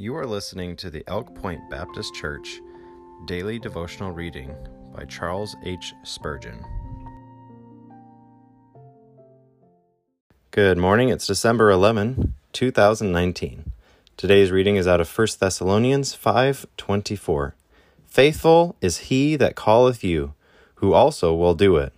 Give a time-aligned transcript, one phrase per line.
[0.00, 2.62] You are listening to the Elk Point Baptist Church
[3.26, 4.56] Daily Devotional Reading
[4.96, 5.92] by Charles H.
[6.04, 6.64] Spurgeon.
[10.52, 11.10] Good morning.
[11.10, 13.72] It's December 11, 2019.
[14.16, 17.52] Today's reading is out of 1 Thessalonians 5:24.
[18.06, 20.32] Faithful is he that calleth you,
[20.76, 21.92] who also will do it.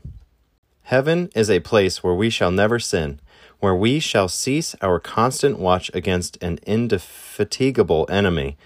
[0.84, 3.20] Heaven is a place where we shall never sin
[3.62, 8.56] where we shall cease our constant watch against an indefatigable enemy,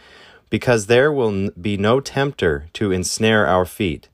[0.48, 4.08] because there will be no tempter to ensnare our feet.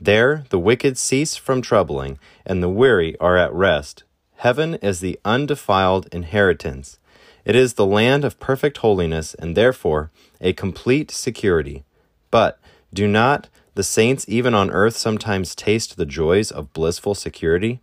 [0.00, 4.04] There the wicked cease from troubling, and the weary are at rest.
[4.36, 7.00] Heaven is the undefiled inheritance.
[7.44, 11.82] It is the land of perfect holiness, and therefore a complete security.
[12.30, 12.60] But
[12.94, 17.78] do not the saints even on earth sometimes taste the joys of blissful security?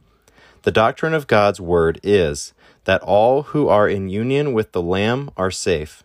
[0.63, 5.31] The doctrine of God's word is that all who are in union with the Lamb
[5.38, 6.04] are safe,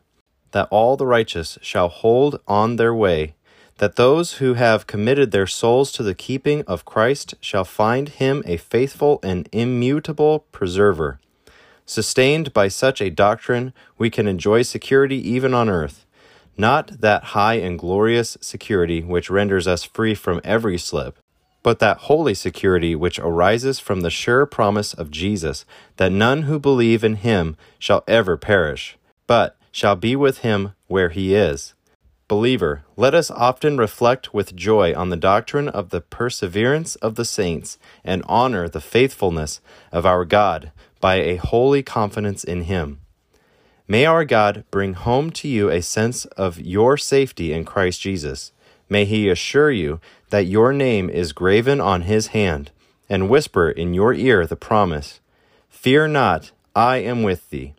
[0.53, 3.35] that all the righteous shall hold on their way,
[3.79, 8.45] that those who have committed their souls to the keeping of Christ shall find him
[8.47, 11.19] a faithful and immutable preserver.
[11.85, 16.07] Sustained by such a doctrine, we can enjoy security even on earth,
[16.57, 21.19] not that high and glorious security which renders us free from every slip,
[21.63, 25.65] but that holy security which arises from the sure promise of Jesus
[25.97, 31.11] that none who believe in him shall ever perish, but shall be with him where
[31.11, 31.75] he is.
[32.29, 37.25] Believer, let us often reflect with joy on the doctrine of the perseverance of the
[37.25, 43.01] saints and honor the faithfulness of our God by a holy confidence in him.
[43.91, 48.53] May our God bring home to you a sense of your safety in Christ Jesus.
[48.89, 52.71] May he assure you that your name is graven on his hand,
[53.09, 55.19] and whisper in your ear the promise
[55.69, 57.75] Fear not, I am with thee.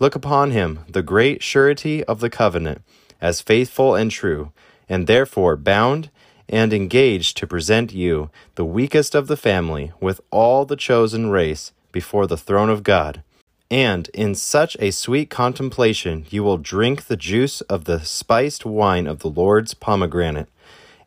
[0.00, 2.82] Look upon him, the great surety of the covenant,
[3.20, 4.50] as faithful and true,
[4.88, 6.10] and therefore bound
[6.48, 11.70] and engaged to present you, the weakest of the family, with all the chosen race,
[11.92, 13.22] before the throne of God
[13.70, 19.06] and in such a sweet contemplation you will drink the juice of the spiced wine
[19.06, 20.48] of the Lord's pomegranate,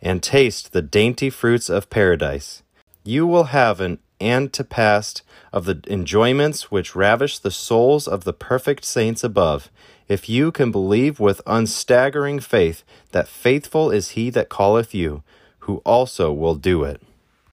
[0.02, 2.64] and taste the dainty fruits of paradise.
[3.04, 5.22] You will have an antepast
[5.52, 9.70] of the enjoyments which ravish the souls of the perfect saints above,
[10.08, 15.24] if you can believe with unstaggering faith that faithful is he that calleth you,
[15.60, 17.02] who also will do it.